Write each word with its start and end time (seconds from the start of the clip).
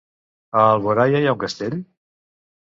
A 0.61 0.63
Alboraia 0.69 1.21
hi 1.21 1.29
ha 1.29 1.37
un 1.37 1.43
castell? 1.45 1.79